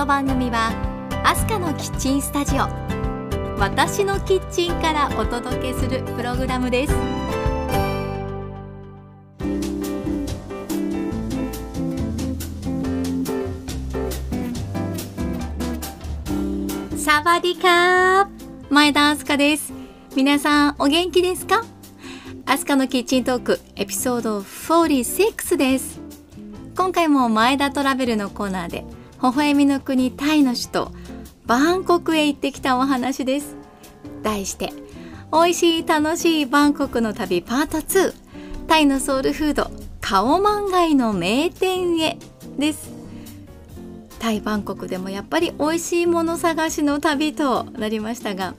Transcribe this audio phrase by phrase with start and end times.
[0.00, 0.72] この番組は
[1.26, 2.60] アスカのキッチンスタジオ
[3.58, 6.94] 私のキッチンからお届けするプログラムです。
[16.96, 18.28] サワディカー
[18.70, 19.74] 前田明日香です。
[20.16, 21.62] 皆さんお元気ですか？
[22.46, 26.00] アスカのキッチントークエピソード46です。
[26.74, 28.86] 今回も前田トラベルのコーナーで
[29.22, 30.92] 微笑みの国タイの首都
[31.46, 33.56] バンコクへ行ってきたお話です。
[34.22, 34.72] 題して
[35.32, 38.14] 美味しい楽しいバンコクの旅パート2
[38.66, 39.70] タイのソウルフード
[40.00, 42.18] カオマンガイの名店へ
[42.58, 42.90] です。
[44.18, 48.54] タイバンコクでもやっぱり美味しいもの探しの旅となりましたが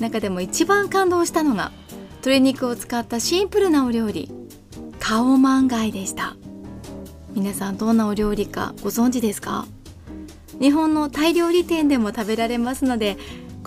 [0.00, 1.70] 中でも一番感動したのが
[2.16, 4.30] 鶏肉を使ったシンプルなお料理
[4.98, 6.36] カオマンガイでした。
[7.32, 9.66] 皆さんどんなお料理かご存知ですか？
[10.60, 13.16] 日本のタイ料理店でも食べられますので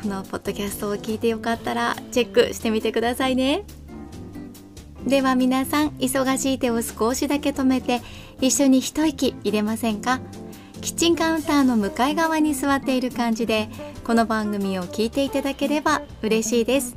[0.01, 3.63] このポッドキャストを聞いてよかったらチェックしてみてくださいね。
[5.05, 8.01] では皆さん忙しい手を少しだけ止めて
[8.41, 10.19] 一緒に一息入れませんか？
[10.81, 13.69] キッチンカウンターの向かい側に座っている感じで
[14.03, 16.93] この番組を聞いていただければ嬉しいです。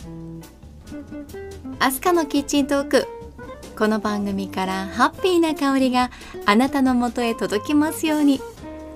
[1.79, 3.07] アスカのキッチントーク
[3.79, 6.11] この番組からハッピーな香りが
[6.45, 8.41] あなたのもとへ届きますように。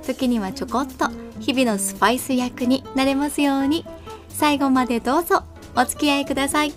[0.04, 1.08] 時にはちょこっと
[1.40, 3.84] 日々のスパイス役になれますように。
[4.28, 5.44] 最後までどうぞ
[5.76, 6.72] お付き合いください。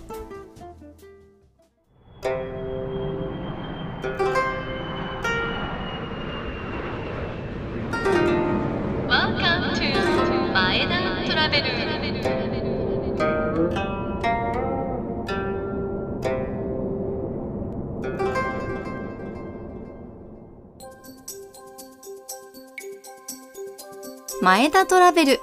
[24.48, 25.40] 前田トラベル。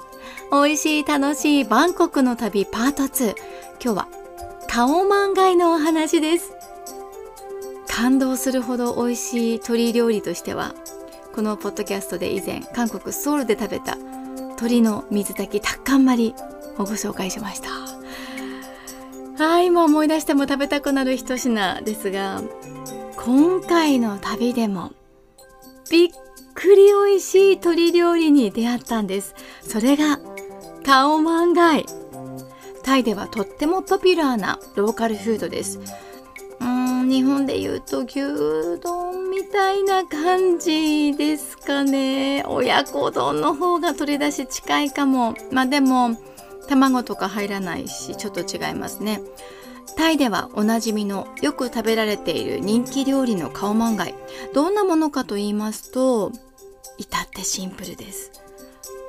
[0.50, 3.36] 美味しい楽しいバンコクの旅パート2
[3.80, 4.08] 今日は
[4.68, 6.52] カオマンガイのお話です。
[7.86, 10.74] 感動するほど美味しい鶏料理としては
[11.36, 16.34] このポッドキャストで以前韓国ソウルで食べた鶏の水炊きタッカンマリ
[16.76, 17.68] をご紹介しました。
[19.38, 22.42] あ今思い出しても食べたくなる一品ですが
[23.24, 24.90] 今回の旅でも
[25.92, 26.10] びっ
[26.56, 29.34] くり美味しい鶏料理に出会ったんです。
[29.60, 30.18] それが
[30.84, 31.86] カオマンガイ。
[32.82, 35.80] タイではとってもポピュラーなローカルフードです。
[36.60, 38.20] うん日本で言うと牛
[38.82, 42.42] 丼みたいな感じですかね。
[42.48, 45.34] 親子丼の方が取り出し近いかも。
[45.52, 46.16] まあでも
[46.68, 49.20] 卵とか入らないしちょっと違いますね。
[49.96, 54.14] タイではおなじみのよく食べられている人気料理のカオマンガイ。
[54.54, 56.32] どんなものかと言いますと
[56.98, 58.32] 至ってシンプルです。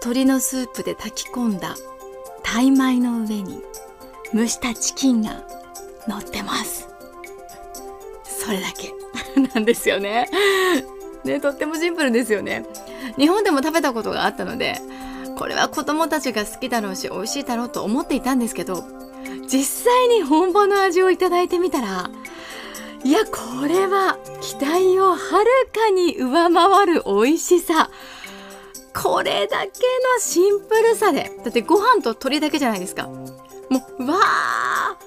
[0.02, 1.76] 鶏のスープで炊き込んだ
[2.44, 3.62] タイ米の上に
[4.34, 5.44] 蒸したチキンが
[6.08, 6.88] 乗ってます。
[8.24, 8.94] それだけ。
[9.54, 10.30] なんですよね。
[11.24, 12.66] ねとってもシンプルですよね。
[13.18, 14.80] 日本でも食べたことがあったので
[15.38, 18.84] これは子供たちが好きだろうし美味しいだろうと思っていたんですけど
[19.48, 22.10] 実際に本場の味をいただいてみたら
[23.04, 25.20] いやこれは期待をはる
[25.74, 27.90] かに上回る美味しさ。
[28.96, 29.72] これだけの
[30.22, 31.30] シンプルさで。
[31.44, 33.08] だってご飯と鶏だけじゃないですか。
[33.08, 34.98] もうわあ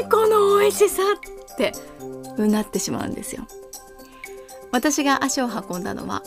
[0.00, 1.02] 何この美味しさ
[1.52, 1.72] って。
[2.38, 3.48] うなってしまうんですよ。
[4.70, 6.22] 私が足を運んだのは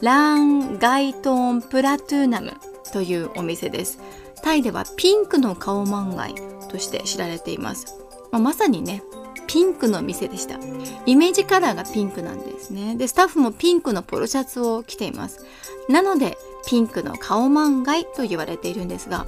[0.00, 2.52] ランガイトーンプラトゥーナム
[2.92, 3.98] というお店です。
[4.44, 6.36] タイではピンクのカオマンガイ
[6.68, 7.98] として知られています、
[8.30, 9.02] まあ、まさにね
[9.48, 10.60] ピンクの店でした。
[11.06, 12.94] イメージカラーがピンクなんですね。
[12.94, 15.44] でスタッフもピンクのポロシャツを着ています。
[15.88, 19.26] なのでピンクのカオマンガイと言われているんですが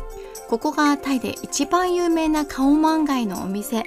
[0.50, 3.84] ここがタイで一番有名なカオマンガイのお店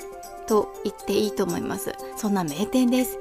[0.48, 1.94] と言っていいと思います。
[2.18, 3.20] そんな名店です。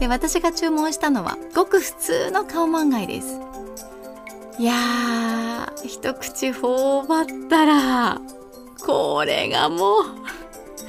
[0.00, 3.38] で私が注文したのはごく普通のカオマンガイです。
[4.58, 8.20] いやー一口頬張ったら
[8.84, 10.04] これがもう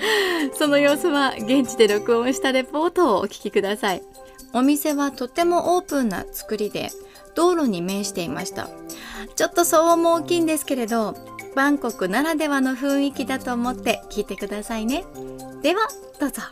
[0.57, 4.03] その様子は現地で録音したレポートをお聞きください。
[4.53, 6.91] お店はとてもオープンな作りで
[7.35, 8.69] 道路に面していました。
[9.35, 11.15] ちょっと騒音も大きいんですけれど、
[11.55, 15.03] バンコクならではの雰囲気だと思って聞いてくださいね。
[15.61, 15.87] では、
[16.19, 16.41] どうぞ。
[16.41, 16.47] わ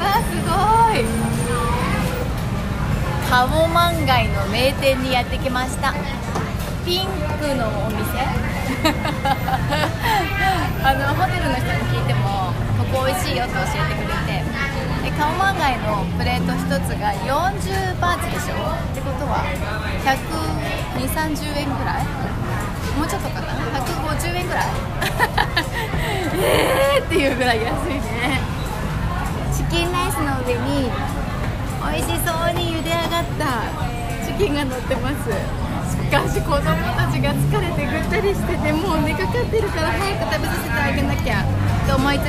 [0.00, 0.34] あ、す
[0.94, 1.04] ごい
[3.30, 5.94] カモマンガイの名店にやってきました。
[6.84, 7.06] ピン
[7.40, 8.41] クのお店
[10.84, 14.42] あのホテルの人に聞いてもここ美味しいよって教えてくれて
[15.04, 18.54] でカオマンガイのプレート1つが40バーツでしょ？
[18.74, 19.44] ってことは
[20.04, 22.04] 12030円ぐらい？
[22.98, 23.46] もうちょっとかな
[23.80, 24.64] ？150円ぐらい？
[26.42, 28.02] えーっていうぐらい安いね。
[29.54, 30.90] チキンライスの上に
[31.92, 33.44] 美味しそうに茹で上がった
[34.26, 35.14] チキンが乗ってます。
[36.12, 41.42] かし子供たちが疲れてぐったりしててもう寝かかってるから早く食べさせてあげなきゃ
[41.88, 42.18] と思い。
[42.20, 42.24] つ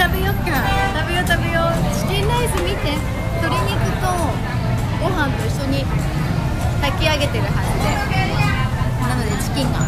[0.00, 0.64] 食べよっか
[0.96, 1.60] 食べよ食べよ
[1.92, 2.96] チキンライス見て
[3.36, 4.08] 鶏肉と
[5.04, 5.84] ご飯と一緒に
[6.80, 7.92] 炊き上げてるはずで
[9.04, 9.84] なのでチキンが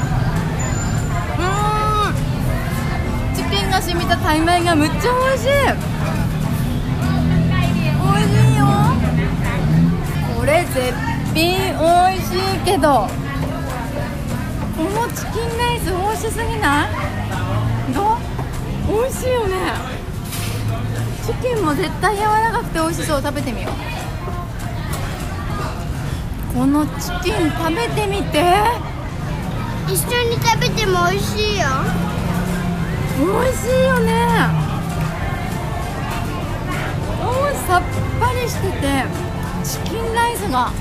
[1.41, 5.49] うんチキンが染みたタイ米がむっちゃ美味しい。
[10.37, 10.95] これ絶
[11.37, 11.85] 品美
[12.17, 13.07] 味しいけど。
[14.75, 16.89] このチキンライス美味しすぎない？
[17.93, 19.03] どう？
[19.03, 19.55] 美味しいよね。
[21.27, 23.23] チキンも絶対柔らかくて美味しそう。
[23.23, 23.73] 食べてみよう。
[26.59, 28.55] このチキン食べてみて。
[29.89, 31.67] 一緒に食べても美味しいよ。
[33.19, 34.13] 美味しいよね。
[37.21, 37.25] お
[37.69, 37.83] さっ
[38.21, 39.05] ぱりしてて
[39.65, 40.73] チキンライスが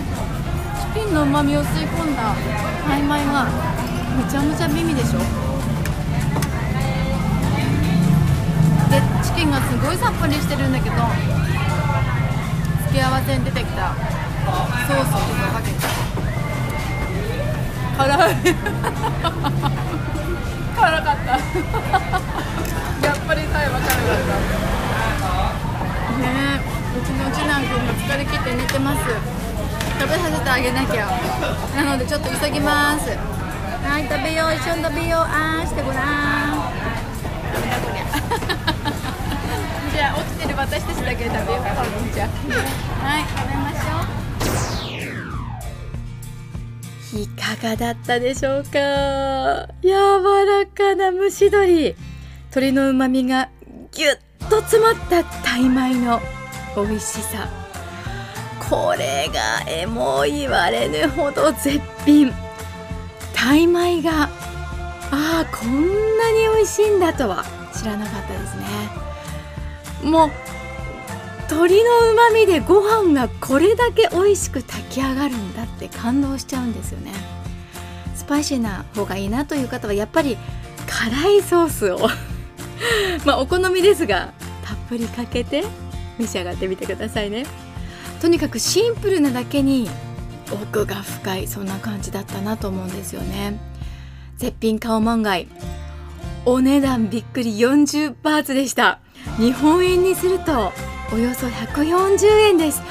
[0.96, 2.34] チキンのうまみを吸い込んだ
[2.88, 3.44] タイ米が
[4.16, 5.20] むちゃむちゃ美味でしょ。
[8.90, 10.96] でチキンがすごいさっぱりしてるんだけど
[12.88, 13.94] 付け合わせに出てきた
[14.88, 15.76] ソースをちょっとかけて。
[17.98, 18.36] 辛い。
[20.80, 21.32] 辛かった。
[23.06, 24.32] やっぱりさえは辛かっ
[25.20, 26.24] た。
[26.24, 26.24] ね
[26.56, 26.64] え
[26.98, 29.35] うちの次男くんが疲れ切って寝てます。
[30.00, 31.08] 食べさせてあげなきゃ。
[31.76, 33.10] なのでちょっと急ぎます。
[33.10, 35.22] はい食べよう一緒に食べよう。
[35.22, 35.98] あーしてごらん。
[37.54, 38.06] ダメだこりゃ
[39.94, 41.70] じゃあ起きてる私たちだけで食べようか
[42.14, 42.28] じゃ。
[42.28, 42.32] は
[43.20, 43.94] い食べましょ
[47.18, 47.20] う。
[47.22, 48.70] いかがだったでしょうか。
[49.82, 49.92] 柔
[50.46, 51.96] らかな蒸し鶏。
[52.50, 53.50] 鶏の旨味が
[53.92, 54.18] ぎゅっ
[54.50, 56.20] と詰まったタイ米の
[56.76, 57.48] 美味しさ。
[58.70, 62.34] これがえも言われぬほど絶品。
[63.34, 64.30] タイ米があ
[65.12, 68.66] あこんなに美味しいんだとは知らなかったですね。
[70.10, 70.32] もう
[71.50, 77.12] 鶏のうまみでご飯がこれだけ美味しく炊き上がるんだって感動しちゃうんですよね。
[78.16, 80.38] スパイシーな方がいいなという方はやっぱり
[80.88, 82.10] 辛いソースを。
[83.26, 84.34] まあお好みですが
[84.64, 85.64] たっぷりかけて
[86.18, 87.46] 召し上がってみてくださいね。
[88.22, 89.90] とにかくシンプルなだけに
[90.52, 93.60] 奥が深いそんな感じだったなと思うんですよね。
[94.38, 95.48] 絶品カオマンガイ
[96.46, 99.00] お値段びっくり40バーツでした。
[99.38, 100.72] 日本円にすると
[101.14, 102.82] およそ140円です。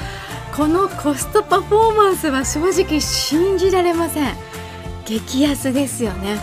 [0.55, 4.35] このコストパフォーマンスは正直信じられません。
[5.05, 6.37] 激安ですよね。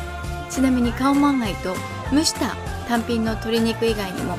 [0.51, 1.75] ちなみにカオマンガイと
[2.13, 2.55] 蒸した
[2.89, 4.37] 単品の鶏肉以外にも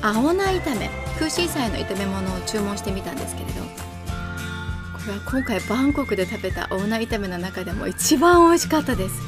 [0.00, 3.62] 青菜炒め空心菜の炒め物を注文してみたんですけれど。
[3.62, 3.68] こ
[5.06, 9.20] れは今回バンコクで食べた青菜炒めの中でも一番美味しかったです。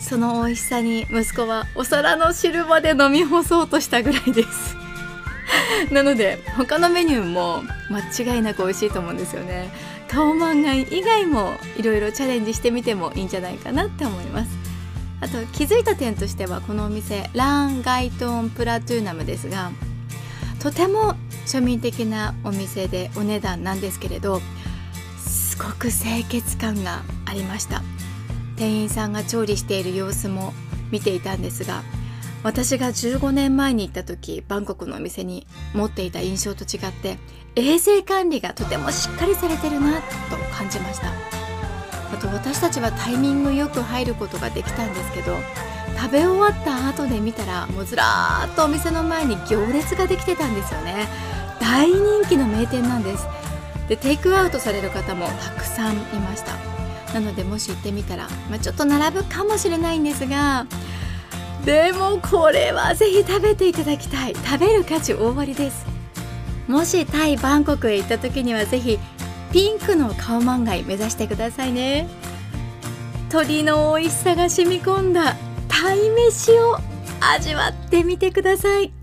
[0.00, 4.76] その美味しさに息子はお皿の汁まで飲み干そうとしたぐらいです。
[5.92, 9.70] なので他のメニューも間違いなく美味しいと思うんですよね。
[10.08, 14.50] カオマンガイ以外もいろいろチャレンジしてみてもいいんじゃないかなって思います。
[15.20, 19.70] あと気づいた点としてはこのお店ランガイトンプラトゥーナムですが
[20.60, 21.14] とても
[21.46, 24.40] 庶民的なお店でお値段なんですけれど
[25.18, 27.82] すごく清潔感がありました。
[28.56, 30.54] 店員さんが調理している様子も
[30.90, 31.82] 見ていたんですが
[32.42, 37.18] 私が15年前に行った時バンコクのお店に持っていた印象と違って
[37.54, 41.08] 衛生管理がとてもしっかりされてるなと感じました。
[41.08, 45.36] あと私たちはタイミングよく入ることができたんですけど
[45.98, 51.08] 食べ終わった後で見たらもうずらーっとお店の前に行列ができてたんですよね。
[51.60, 53.26] 大人気の名店なんです。
[53.88, 56.54] でテイクアウトされる方もたくさんいました。
[57.14, 60.66] なのでもし行ってみたら、まあ、ちょっと並ぶかもしれないんですが
[61.64, 64.34] でもこれはぜひ食べていただきたい。
[64.34, 65.86] 食べる価値大割りです。
[66.68, 68.98] もしタイバンコクへ行った時にはぜひ
[69.52, 72.08] ピンクのカオマンガイ目指してくださいね。
[73.28, 75.36] 鶏の美味しさが染み込んだ
[75.68, 76.78] 鯛めしを
[77.20, 78.95] 味わってみてください。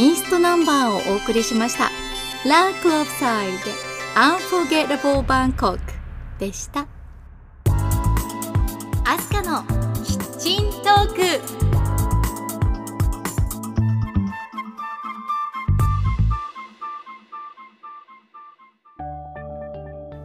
[0.00, 1.90] インストナンバーをお送りしました
[2.48, 3.58] 「ラックオフサイド
[4.18, 5.78] Unforgettable Bangkok」
[6.40, 6.86] でした。
[9.04, 9.62] アスカの
[10.02, 11.20] キッチントーク。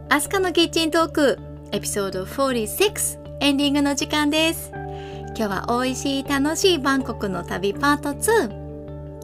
[0.08, 1.38] アスカのキッチントーク
[1.72, 4.70] エピソード46エンディングの時間です。
[5.36, 8.65] 今日は美味しい楽しいバンコクの旅パート2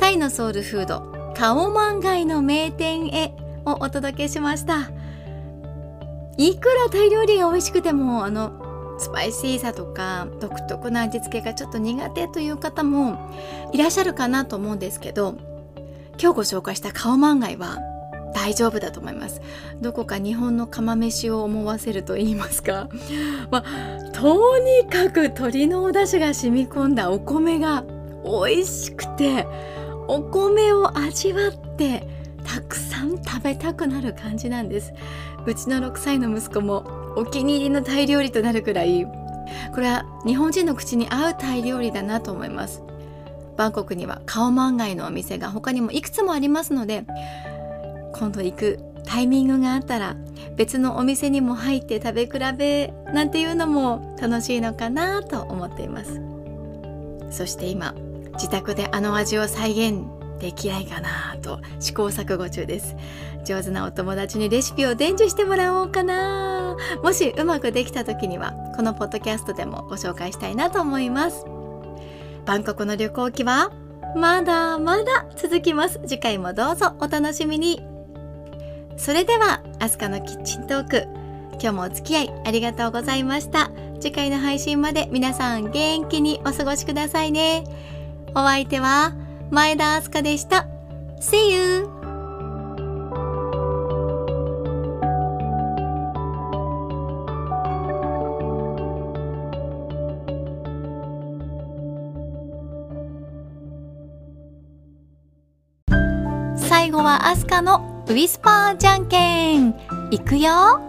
[0.02, 3.32] タイのソウルフードカオマンガイの名店へ
[3.64, 4.90] をお届けしました。
[6.36, 13.30] いくらタイ料理が美味しくてもあのスパイシーさとか独特な味付けがちょっと苦手という方も
[13.72, 15.36] いらっしゃるかなと思うんですけど
[16.20, 17.78] 今日ご紹介したカオマンガイは
[18.34, 19.40] 大丈夫だと思います。
[19.80, 22.88] どこか日本の釜飯を思わせると言いますか、
[23.52, 27.84] まあ、とにかく鶏のお出汁が染み込んだお米が
[28.24, 29.46] 美味しくて
[30.08, 32.06] お米を味わって
[32.44, 34.92] たくさん食べたくなる感じなんです。
[35.46, 36.84] うちの6歳の息子も
[37.16, 39.06] お気に入りのタイ料理となるくらい
[39.74, 42.82] これは日本人の口に合うタイ料理だなと思います。
[43.56, 47.04] バンコクにはカオマンガイのお店が他にもいくつもありますので
[48.14, 50.16] 今度行くタイミングがあったら
[50.56, 56.20] 別のお店にも入って食べ比べなんていうのも楽しいのかなと思っています。
[57.30, 57.94] そして今
[58.34, 60.04] 自宅であの味を再現
[60.40, 62.96] できないかなと試行錯誤中です。
[63.44, 66.76] 上手なお友達にレシピを伝授してもらおうかな。
[67.02, 71.46] もしうまくできた時にはこのポッドキャストでもご紹介したいなと思います。
[72.44, 73.70] バンコクの旅行記は
[74.16, 76.00] まだまだ続きます。
[76.06, 77.80] 次回もどうぞお楽しみに。
[78.96, 81.06] それではアスカのキッチントーク。
[81.52, 83.70] 今日もお付き合いありがとうございました。
[84.00, 87.62] 次回の配信まで皆さん元気にお過ごしくださいね。
[88.34, 89.12] お相手は
[89.50, 90.66] 前田明日香でした。
[91.20, 91.88] See you!
[106.56, 109.74] 最後はアスカのウィスパーじゃんけん。
[110.10, 110.80] いくよ。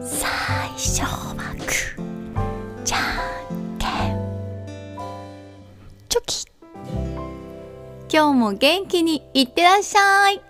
[0.00, 0.57] 最初
[8.10, 10.47] 今日も元気にいってらっしゃい。